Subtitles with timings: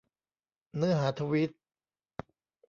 [0.75, 1.49] เนื้อหาทวีต